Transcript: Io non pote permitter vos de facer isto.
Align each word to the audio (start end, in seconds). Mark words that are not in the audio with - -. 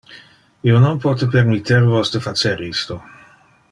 Io 0.69 0.79
non 0.85 0.97
pote 1.03 1.29
permitter 1.37 1.79
vos 1.93 2.15
de 2.17 2.25
facer 2.29 2.67
isto. 2.73 3.03